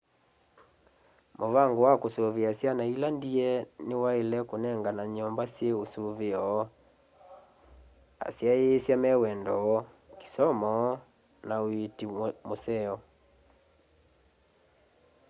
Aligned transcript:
muvango 1.39 1.81
wa 1.87 1.93
kusuvia 2.01 2.51
syana 2.59 2.83
ila 2.93 3.07
ndie 3.17 3.49
ni 3.87 3.95
waile 4.03 4.37
kunengana 4.49 5.03
nyumba 5.15 5.43
syi 5.53 5.67
usuveo 5.83 6.59
asyaisya 8.27 8.95
me 9.03 9.11
wendo 9.21 9.57
kisomo 10.19 10.75
na 11.47 11.55
uiiti 11.65 12.05
wa 12.17 12.27
museo 12.47 12.95